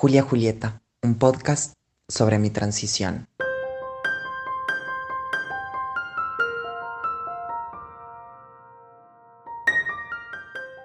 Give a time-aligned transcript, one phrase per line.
[0.00, 1.74] Julia Julieta, un podcast
[2.08, 3.26] sobre mi transición.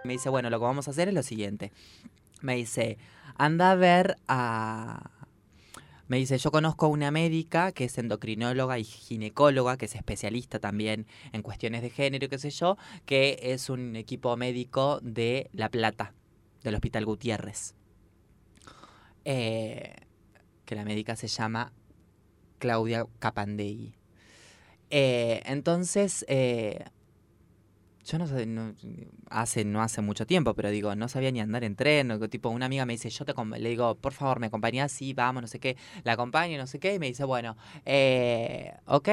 [0.04, 1.71] Me dice, bueno, lo que vamos a hacer es lo siguiente.
[2.41, 2.97] Me dice,
[3.36, 5.11] anda a ver a...
[6.07, 10.57] Me dice, yo conozco a una médica que es endocrinóloga y ginecóloga, que es especialista
[10.57, 15.70] también en cuestiones de género, qué sé yo, que es un equipo médico de La
[15.70, 16.16] Plata,
[16.64, 17.75] del Hospital Gutiérrez.
[19.25, 19.95] Eh,
[20.65, 21.71] que la médica se llama
[22.59, 23.95] Claudia Capandegui.
[24.89, 26.86] Eh, entonces, eh,
[28.05, 28.73] yo no sé, no,
[29.29, 32.11] hace, no hace mucho tiempo, pero digo, no sabía ni andar en tren.
[32.11, 35.14] o tipo, una amiga me dice, yo te le digo, por favor, me acompañás, sí,
[35.14, 35.78] vamos, no sé qué.
[36.03, 37.55] La acompaño, no sé qué, y me dice, bueno,
[38.86, 39.09] ok,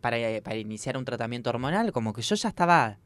[0.00, 2.98] para, para iniciar un tratamiento hormonal, como que yo ya estaba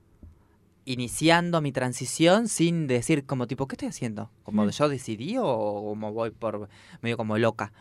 [0.86, 4.30] iniciando mi transición sin decir como tipo, ¿qué estoy haciendo?
[4.42, 6.68] ¿Como yo decidí o como voy por
[7.00, 7.72] medio como loca?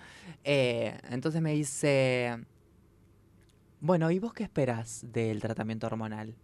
[0.43, 2.37] Eh, entonces me dice,
[3.79, 6.35] bueno, ¿y vos qué esperas del tratamiento hormonal?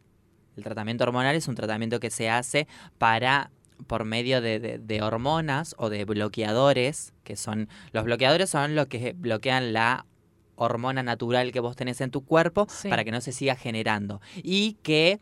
[0.57, 3.52] El tratamiento hormonal es un tratamiento que se hace para
[3.87, 8.87] por medio de, de- de hormonas o de bloqueadores, que son, los bloqueadores son los
[8.87, 10.05] que bloquean la
[10.57, 12.89] hormona natural que vos tenés en tu cuerpo Sí.
[12.89, 14.19] para que no se siga generando.
[14.43, 15.21] Y que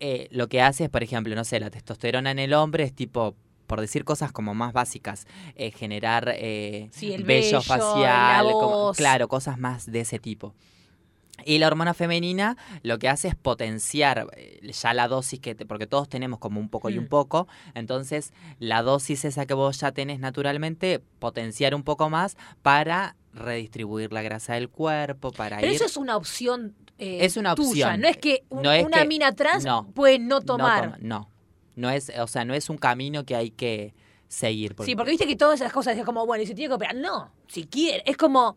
[0.00, 2.92] eh, lo que hace es, por ejemplo, no sé, la testosterona en el hombre es
[2.94, 3.34] tipo,
[3.66, 9.28] por decir cosas como más básicas, eh, generar eh, Sí, el vello facial, como- claro,
[9.28, 10.54] cosas más de ese tipo.
[11.46, 15.64] Y la hormona femenina lo que hace es potenciar eh, ya la dosis que te,
[15.64, 17.08] porque todos tenemos como un poco y un Mm.
[17.08, 23.16] poco, entonces la dosis esa que vos ya tenés naturalmente, potenciar un poco más para
[23.32, 25.76] redistribuir la grasa del cuerpo, para Pero ir...
[25.76, 27.86] eso es una opción eh, Es una tuya.
[27.88, 28.00] opción.
[28.02, 29.90] No es que un- No es una que- mina trans no.
[29.92, 30.84] puede no tomar.
[30.84, 31.30] toma- No,
[31.76, 33.94] no, es, o sea, no es un camino que hay que
[34.28, 34.76] seguir.
[34.84, 36.94] Sí, porque viste que todas esas cosas es como, bueno, y se tiene que operar.
[36.94, 38.02] No, si quiere.
[38.06, 38.56] Es como.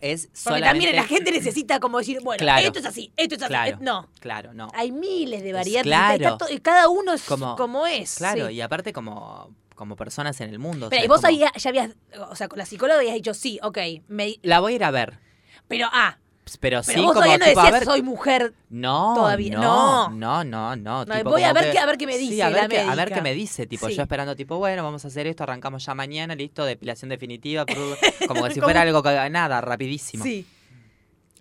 [0.00, 0.68] es Porque solamente...
[0.68, 2.66] también la gente necesita como decir, bueno, Claro.
[2.66, 3.48] esto es así, esto es así.
[3.48, 3.76] Claro.
[3.76, 4.06] eh, No.
[4.20, 4.68] Claro, no.
[4.74, 5.84] Hay miles de variantes.
[5.90, 6.36] claro.
[6.50, 8.16] y cada uno es como, Como- es.
[8.16, 8.54] Claro, sí.
[8.54, 10.86] y aparte como, como personas en el mundo.
[10.86, 11.90] o Pero sea, y es vos como- ahí ya, ya habías,
[12.30, 13.78] o sea, con la psicóloga habías dicho, sí, ok.
[14.08, 15.18] me- La voy a ir a ver.
[15.66, 16.18] pero, ah,
[16.60, 17.84] Pero, pero sí, vos como todavía no tipo, a decías, ver...
[17.88, 18.54] soy mujer.
[18.70, 20.44] No, todavía- no, no.
[20.44, 21.04] no, no, no.
[21.04, 22.68] No, tipo, voy a ver qué- a ver qué me Sí, dice a ver, la
[22.68, 23.14] qué, a ver médica.
[23.16, 23.66] qué me dice.
[23.66, 23.96] Tipo, Sí.
[23.96, 27.66] yo esperando, tipo, bueno, vamos a hacer esto, arrancamos ya mañana, listo, depilación definitiva,
[28.28, 30.22] como que si fuera algo que nada, rapidísimo.
[30.22, 30.46] Sí.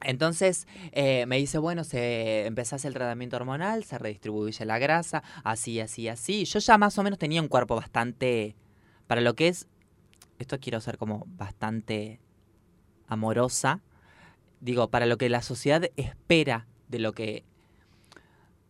[0.02, 5.80] Entonces eh, me dice, bueno, se empezás el tratamiento hormonal, se redistribuye la grasa, así,
[5.80, 6.46] así, así.
[6.46, 8.56] Yo ya más o menos tenía un cuerpo bastante,
[9.08, 9.68] para lo que es,
[10.40, 12.20] esto quiero ser como bastante
[13.08, 13.82] amorosa,
[14.62, 17.44] digo, para lo que la sociedad espera de lo que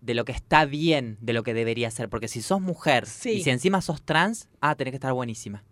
[0.01, 3.31] de lo que está bien, de lo que debería ser, porque si sos mujer Sí.
[3.31, 5.63] y si encima sos trans, ah, tenés que estar buenísima.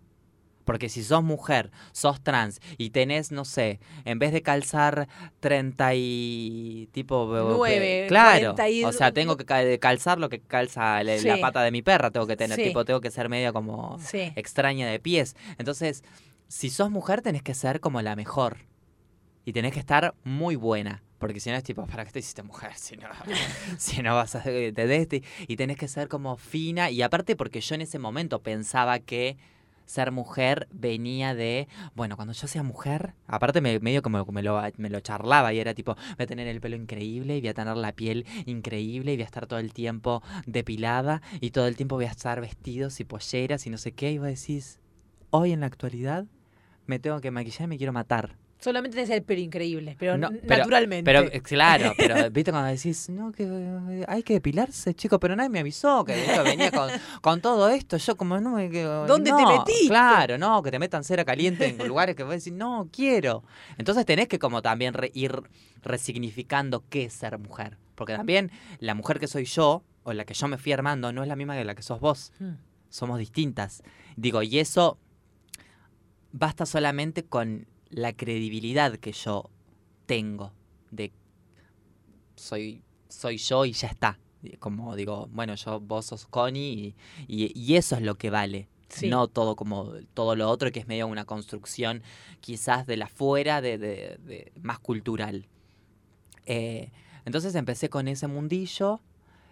[0.64, 5.08] Porque si sos mujer, sos trans y tenés, no sé, en vez de calzar
[5.38, 7.28] 30 y tipo...
[7.28, 8.54] be- be- Nueve, claro.
[8.56, 11.82] 40 y- O sea, tengo que ca- calzar lo que calza la, pata de mi
[11.82, 12.64] perra, tengo que tener, Sí.
[12.64, 13.98] tipo, tengo que ser medio como
[14.34, 15.36] extraña de pies.
[15.58, 16.02] Entonces,
[16.48, 18.56] si sos mujer, tenés que ser como la mejor.
[19.44, 21.02] Y tenés que estar muy buena.
[21.18, 22.72] Porque si no es tipo, ¿para qué te hiciste mujer?
[22.76, 23.08] Si no,
[23.78, 25.08] si no vas a te des-
[25.48, 26.90] Y tenés que ser como fina.
[26.90, 29.36] Y aparte, porque yo en ese momento pensaba que
[29.86, 31.68] ser mujer venía de.
[31.94, 33.14] Bueno, cuando yo sea mujer.
[33.26, 35.52] Aparte, me, medio como me lo, me lo charlaba.
[35.54, 37.36] Y era tipo, voy a tener el pelo increíble.
[37.36, 39.12] Y voy a tener la piel increíble.
[39.12, 41.22] Y voy a estar todo el tiempo depilada.
[41.40, 44.12] Y todo el tiempo voy a estar vestidos y polleras y no sé qué.
[44.12, 44.80] Y vos decís,
[45.30, 46.26] hoy en la actualidad
[46.86, 48.36] me tengo que maquillar y me quiero matar.
[48.64, 51.04] Solamente tenés el pelo increíble, pero, No, pero- naturalmente.
[51.04, 55.36] Pero, eh, claro, pero viste cuando decís, no, que eh, hay que depilarse, chico, pero
[55.36, 56.88] nadie me avisó que venía con,
[57.20, 57.98] con todo esto.
[57.98, 58.70] Yo, como no me.
[58.70, 59.88] que- ¿Dónde te metiste?
[59.88, 63.44] Claro, no, que te metan cera caliente en lugares que vos decís, no, quiero.
[63.76, 65.42] Entonces tenés que, como también re- ir
[65.82, 67.76] resignificando qué es ser mujer.
[67.94, 68.50] Porque también
[68.80, 71.36] la mujer que soy yo, o la que yo me fui armando, no es la
[71.36, 72.52] misma que la que sos vos Mm.
[72.88, 73.82] somos distintas.
[74.16, 74.98] Digo, y eso
[76.32, 79.50] basta solamente con la credibilidad que yo
[80.06, 80.52] tengo
[80.90, 81.12] de
[82.36, 84.18] soy, soy yo y ya está.
[84.58, 86.94] Como digo, bueno, yo, vos sos Connie
[87.28, 88.68] y, y- y eso es lo que vale.
[88.88, 89.08] Sí.
[89.08, 92.02] No todo como todo lo otro que es medio una construcción
[92.40, 95.46] quizás de la fuera, de, de- de- más cultural.
[96.46, 96.90] Eh,
[97.24, 99.00] entonces empecé con ese mundillo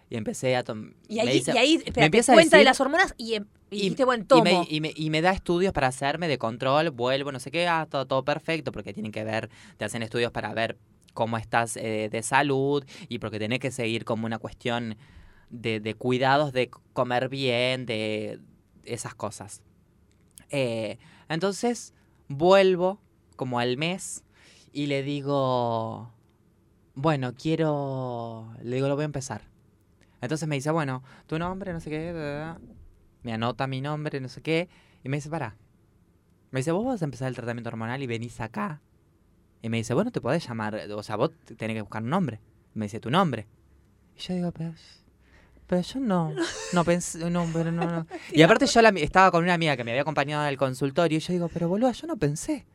[0.09, 0.93] y empecé a tomar...
[1.07, 3.75] Y ahí, y ahí espérate, empieza a cuenta de decir- las hormonas y, em- y
[3.77, 4.43] y- dijiste, bueno, tomo.
[4.43, 7.67] me, y, me, y me da estudios para hacerme de control, vuelvo, no sé qué,
[7.67, 10.77] ah, todo, todo perfecto, porque tienen que ver, te hacen estudios para ver
[11.13, 14.97] cómo estás eh, de salud y porque tenés que seguir como una cuestión
[15.49, 18.39] de, de cuidados de comer bien, de
[18.83, 19.61] esas cosas.
[20.49, 20.97] Eh,
[21.29, 21.93] entonces
[22.27, 22.99] vuelvo
[23.35, 24.23] como al mes
[24.71, 26.11] y le digo,
[26.95, 29.41] bueno, quiero, le digo, lo voy a empezar.
[30.23, 32.59] Entonces me dice, bueno, tu nombre, no sé qué, da, da, da.
[33.23, 34.69] me anota mi nombre, no sé qué,
[35.03, 35.57] y me dice, para.
[36.51, 38.81] Me dice, vos vas a empezar el tratamiento hormonal y venís acá.
[39.61, 42.39] Y me dice, bueno, te podés llamar, o sea, vos tenés que buscar un nombre.
[42.73, 43.47] Me dice, tu nombre.
[44.15, 44.73] Y yo digo, pero,
[45.67, 46.33] pero yo no,
[46.71, 48.07] no pensé, no, pero no, no.
[48.31, 51.21] Y aparte yo la estaba con una amiga que me había acompañado al consultorio y
[51.21, 52.65] yo digo, pero boludo, yo no pensé.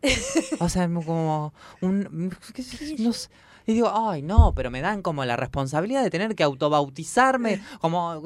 [0.58, 2.30] O sea, como un,
[2.98, 3.30] no sé.
[3.68, 8.20] Y digo, ay, no, pero me dan como la responsabilidad de tener que autobautizarme, como,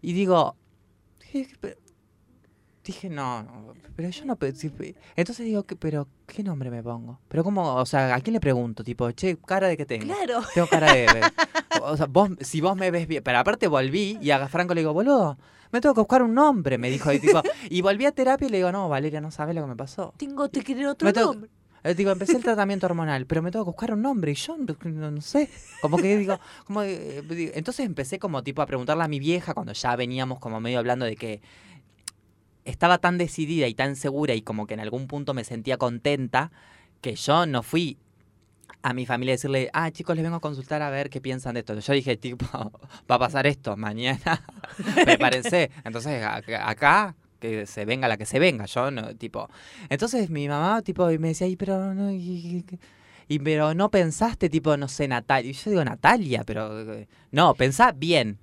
[0.00, 0.54] y digo,
[2.84, 4.38] dije, no, pero yo no.
[5.16, 7.18] Entonces digo, "¿Qué- pero, ¿qué nombre me pongo?
[7.28, 8.84] Pero como, o sea, ¿a quién le pregunto?
[8.84, 10.04] Tipo, che, cara de que tengo.
[10.06, 10.42] Claro.
[10.54, 11.00] Tengo cara de...
[11.06, 11.22] de-
[11.82, 13.24] o sea, vos, si vos me ves bien...
[13.24, 15.36] Pero aparte volví y a Franco le digo, boludo,
[15.72, 17.12] me tengo que buscar un nombre, me dijo.
[17.12, 19.68] Y, tipo, y volví a terapia y le digo, no, Valeria, no sabes lo que
[19.68, 20.14] me pasó.
[20.16, 21.50] Tengo que querer otro Me nombre.
[21.92, 25.10] Digo, empecé el tratamiento hormonal, pero me tengo que buscar un nombre y yo no,
[25.10, 25.50] no- sé.
[25.82, 27.22] Como que digo, como, eh,
[27.54, 31.04] entonces empecé como tipo a preguntarle a mi vieja cuando ya veníamos como medio hablando
[31.04, 31.42] de que
[32.64, 36.50] estaba tan decidida y tan segura y como que en algún punto me sentía contenta
[37.02, 37.98] que yo no fui
[38.82, 41.54] a mi familia a decirle, ah, chicos, les vengo a consultar a ver qué piensan
[41.54, 41.78] de esto.
[41.78, 42.46] Yo dije, tipo,
[43.10, 44.44] va a pasar esto mañana,
[45.04, 45.70] prepárense.
[45.84, 47.14] Entonces, acá,
[47.50, 49.48] que se venga la que se venga, yo no, tipo.
[49.88, 52.64] Entonces mi mamá, tipo, y me decía, y pero no, y, y-
[53.28, 55.50] y- pero no pensaste, tipo, no sé, Natalia.
[55.50, 58.38] Y yo digo, Natalia, pero eh, no, pensá bien.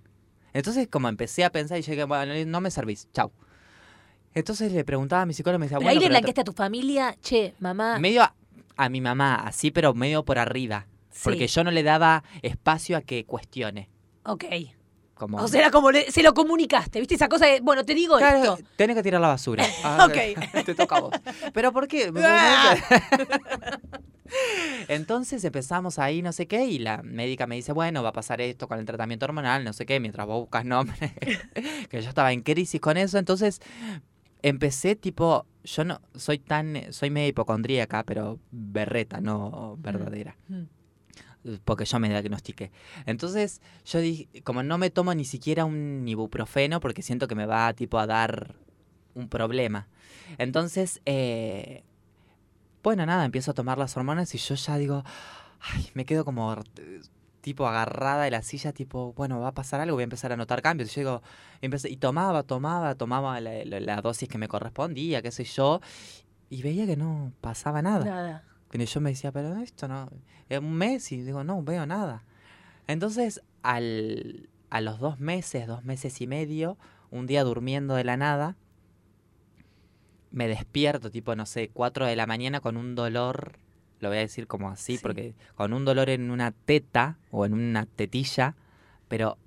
[0.53, 3.31] Entonces, como empecé a pensar y dije, bueno, no me servís, chau.
[4.33, 6.53] Entonces le preguntaba a mi psicólogo me decía, Pero bueno, ahí le blanqueaste a tu
[6.53, 7.99] familia, che, mamá.
[7.99, 8.33] medio a,
[8.77, 10.87] a mi mamá, así, pero medio por arriba.
[11.23, 13.89] Porque sí, yo no le daba espacio a que cuestione.
[14.23, 14.45] Ok.
[15.21, 17.13] Como, O sea, era como le- se lo comunicaste, ¿viste?
[17.13, 18.69] Esa cosa de, bueno, te digo Claro, esto.
[18.75, 19.63] tenés que tirar la basura.
[19.83, 20.17] Ah, Ok.
[20.65, 21.11] Te toca a vos.
[21.53, 22.11] ¿Pero por qué?
[24.87, 28.41] Entonces empezamos ahí, no sé qué, y la médica me dice, bueno, va a pasar
[28.41, 31.13] esto con el tratamiento hormonal, no sé qué, mientras vos buscas nombre.
[31.89, 33.19] que yo estaba en crisis con eso.
[33.19, 33.61] Entonces
[34.41, 40.63] empecé tipo, yo no soy tan, soy medio hipocondríaca, pero berreta, no verdadera Mm.
[41.65, 42.71] Porque yo me diagnostiqué.
[43.05, 47.45] Entonces, yo dije, como no me tomo ni siquiera un ibuprofeno porque siento que me
[47.45, 48.55] va tipo a dar
[49.15, 49.87] un problema.
[50.37, 51.83] Entonces, eh,
[52.83, 55.03] bueno, nada, empiezo a tomar las hormonas y yo ya digo,
[55.59, 56.55] ay, me quedo como
[57.41, 60.37] tipo agarrada de la silla, tipo, bueno, va a pasar algo, voy a empezar a
[60.37, 60.91] notar cambios.
[60.91, 61.21] Y yo digo,
[61.61, 65.81] empecé, y tomaba, tomaba, tomaba la, la- la dosis que me correspondía, qué sé yo,
[66.49, 68.05] y veía que no pasaba nada.
[68.05, 68.43] Nada.
[68.73, 70.09] Y yo me decía, pero esto no.
[70.49, 72.23] Es un mes y digo, no veo nada.
[72.87, 76.77] Entonces, al, a los dos meses, dos meses y medio,
[77.09, 78.55] un día durmiendo de la nada,
[80.31, 83.59] me despierto, tipo, no sé, cuatro de la mañana con un dolor,
[83.99, 85.01] lo voy a decir como así, Sí.
[85.03, 88.55] porque con un dolor en una teta o en una tetilla,
[89.09, 89.37] pero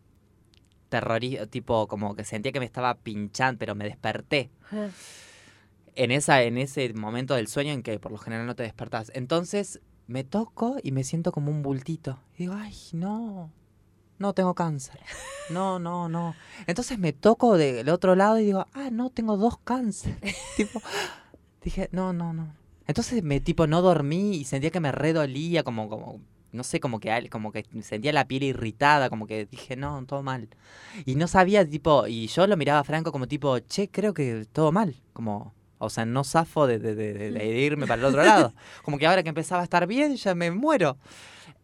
[0.91, 4.88] terrorismo, tipo, como que sentía que me estaba pinchando, pero me desperté Ah.
[5.96, 9.11] En, esa, en ese momento del sueño en que por lo general no te despertás.
[9.14, 12.19] Entonces me toco y me siento como un bultito.
[12.35, 13.50] Y digo, ay, no,
[14.19, 15.00] no tengo cáncer.
[15.50, 16.35] No, no, no.
[16.67, 20.37] Entonces me toco del otro lado y digo, ah, no, tengo dos cánceres.
[20.56, 20.81] tipo,
[21.62, 22.55] dije, no, no, no.
[22.87, 26.21] Entonces me tipo no dormí y sentía que me redolía, como, como,
[26.52, 30.23] no sé, como que, como que sentía la piel irritada, como que dije, no, todo
[30.23, 30.49] mal.
[31.04, 34.47] Y no sabía, tipo, y yo lo miraba a Franco como tipo, che, creo que
[34.52, 34.97] todo mal.
[35.12, 35.54] Como,
[35.85, 38.53] o sea, no zafo de, de- de- de- de irme para el otro lado.
[38.83, 40.97] Como que ahora que empezaba a estar bien, ya me muero.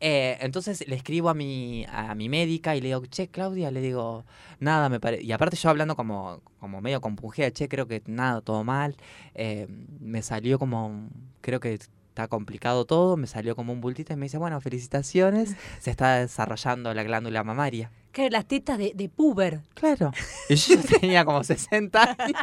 [0.02, 3.80] Eh, entonces le escribo a mi, a mi médica y le digo, che, Claudia, le
[3.82, 4.24] digo,
[4.58, 5.22] nada, me parece.
[5.24, 8.96] Y aparte yo hablando como, como medio compungida, che, creo que nada, todo mal.
[9.34, 9.66] Eh,
[10.00, 11.08] me salió como,
[11.42, 11.78] creo que
[12.10, 16.16] está complicado todo, me salió como un bultito y me dice, bueno, felicitaciones, se está
[16.16, 17.90] desarrollando la glándula mamaria.
[18.12, 19.60] Claro, las tetas de, de puber.
[19.74, 20.10] Claro.
[20.48, 22.40] Y yo tenía como 60 años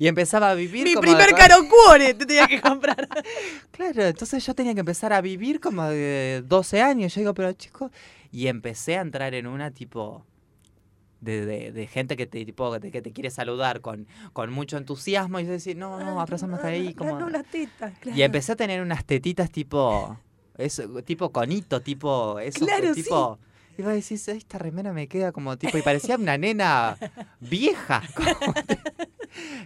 [0.00, 3.06] y empezaba a vivir Mi como primer de- carocuore te tenía que comprar.
[3.70, 7.14] Claro, entonces yo tenía que empezar a vivir como de 12 años.
[7.14, 7.92] Yo digo, pero chicos,
[8.32, 10.26] y empecé a entrar en una tipo
[11.20, 14.52] de, de- de gente que te tipo que te, que te quiere saludar con, con
[14.52, 16.94] mucho entusiasmo y yo decía, no, no, abrázame hasta ahí.
[16.94, 17.18] Como...
[17.18, 18.16] No, las tetas, claro.
[18.18, 20.16] Y empecé a tener unas tetitas tipo,
[20.56, 23.38] eso, tipo conito, tipo, eso, Claro, tipo.
[23.76, 26.96] Y vos decís, esta remera me queda como tipo, y parecía una nena
[27.40, 28.02] vieja.
[28.14, 28.54] como-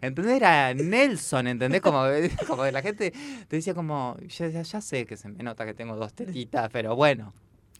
[0.02, 0.36] ¿Entendés?
[0.36, 1.80] Era Nelson, ¿entendés?
[1.80, 2.02] Como,
[2.46, 3.12] como la gente
[3.48, 6.68] te decía como, ya, ya, ya sé que se me nota que tengo dos tetitas,
[6.72, 7.32] pero bueno,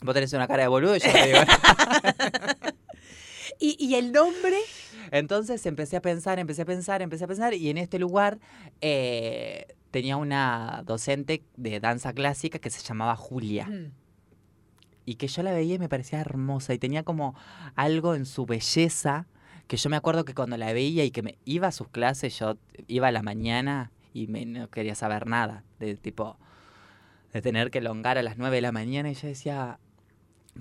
[0.02, 1.38] vos tenés una cara de boludo y yo te digo,
[3.58, 4.56] ¿Y, y el nombre?
[5.10, 8.38] Entonces empecé a pensar, empecé a pensar, empecé a pensar y en este lugar
[8.80, 13.92] eh, tenía una docente de danza clásica que se llamaba Julia Mm.
[15.04, 17.34] y que yo la veía y me parecía hermosa y tenía como
[17.74, 19.26] algo en su belleza
[19.66, 22.38] que yo me acuerdo que cuando la veía y que me iba a sus clases,
[22.38, 22.56] yo
[22.88, 26.36] iba a la mañana y me, no quería saber nada, de tipo,
[27.32, 29.78] de tener que elongar a las 9 de la mañana y yo decía,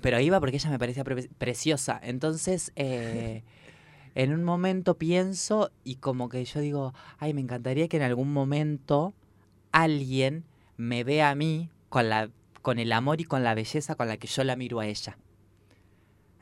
[0.00, 2.00] pero iba porque ella me parecía pre- preciosa.
[2.02, 3.42] Entonces, eh,
[4.14, 8.32] en un momento pienso y como que yo digo, ay, me encantaría que en algún
[8.32, 9.14] momento
[9.72, 10.44] alguien
[10.76, 12.30] me vea a mí con, la,
[12.62, 15.16] con el amor y con la belleza con la que yo la miro a ella.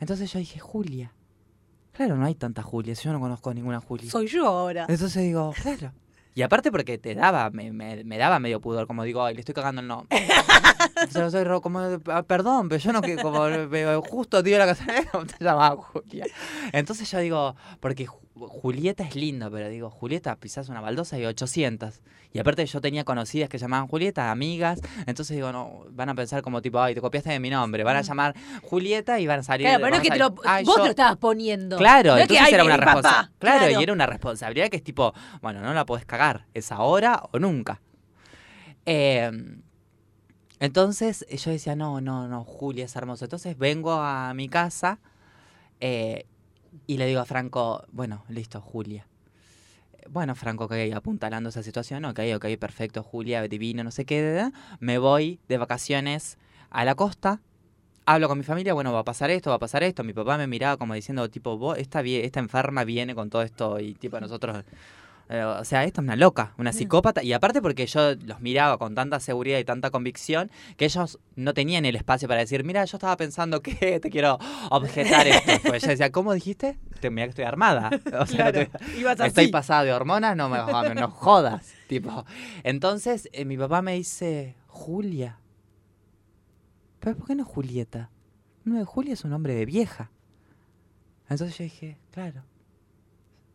[0.00, 1.12] Entonces yo dije, Julia.
[1.92, 4.10] Claro, no hay tanta Julia, yo no conozco ninguna Julia.
[4.10, 4.86] Soy yo ahora.
[4.88, 5.92] Entonces digo, claro.
[6.34, 9.40] Y aparte porque te daba, me, me- me daba medio pudor, como digo, ay, le
[9.40, 10.16] estoy cagando el nombre.
[11.02, 13.40] Entonces soy ro- como, "Ah, perdón, pero yo no que como
[14.08, 16.26] justo tío la casa como te llamaba Julia.
[16.72, 21.26] Entonces yo digo, porque Ju- Julieta es lindo, pero digo, Julieta pisás una baldosa y
[21.26, 22.00] 800.
[22.32, 26.42] Y aparte yo tenía conocidas que llamaban Julieta, amigas, entonces digo, no, van a pensar
[26.42, 29.42] como tipo, ay, te copiaste de mi nombre, van a llamar Julieta y van a
[29.42, 29.66] salir.
[29.66, 29.70] Mm.
[29.70, 31.76] Claro, pero no es que te lo, salir, "Ay, vos yo- te lo estabas poniendo.
[31.76, 32.92] Claro, No es que, entonces "Ay, era una mi papá".
[32.92, 33.30] responsabilidad.
[33.40, 33.80] Claro, Claro.
[33.80, 37.38] y era una responsabilidad que es tipo, bueno, no la podés cagar, es ahora o
[37.40, 37.80] nunca.
[38.86, 39.30] Eh,
[40.60, 43.24] entonces eh, yo decía, no, no, no, Julia es hermoso.
[43.24, 44.98] Entonces vengo a mi casa
[45.80, 46.26] eh,
[46.86, 49.06] y le digo a Franco, bueno, listo, Julia.
[49.94, 54.50] Eh, Bueno, Franco, ok, apuntalando esa situación, ok, ok, perfecto, Julia, divino, no sé qué.
[54.80, 56.38] Me voy de vacaciones
[56.70, 57.40] a la costa,
[58.06, 60.04] hablo con mi familia, bueno, va a pasar esto, va a pasar esto.
[60.04, 63.80] Mi papá me miraba como diciendo, tipo, vos, esta, esta enferma viene con todo esto
[63.80, 64.64] y tipo nosotros...
[65.30, 67.22] eh, o sea, esta es una loca, una psicópata.
[67.22, 71.54] Y aparte porque yo los miraba con tanta seguridad y tanta convicción que ellos no
[71.54, 74.38] tenían el espacio para decir, mira, yo estaba pensando que te quiero
[74.70, 75.52] objetar esto.
[75.62, 76.78] Porque ella decía, ¿cómo dijiste?
[77.00, 77.90] Te, mira que estoy armada.
[78.20, 80.58] O sea, no Claro, te- Estoy pasada de hormonas, no me
[80.94, 81.72] no, jodas.
[81.88, 82.24] Tipo.
[82.64, 85.38] Entonces, eh, mi papá me dice, Julia.
[86.98, 88.10] ¿Pero por qué no Julieta?
[88.64, 90.10] No, Julia es un nombre de vieja.
[91.28, 92.42] Entonces yo dije, claro.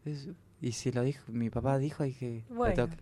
[0.05, 0.29] Es-
[0.67, 2.87] y si lo dijo, mi papá dijo, dije, Bueno.
[2.89, 2.97] que-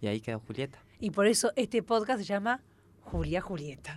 [0.00, 0.78] Y ahí quedó Julieta.
[1.00, 2.60] Y por eso este podcast se llama
[3.02, 3.96] Julia Julieta.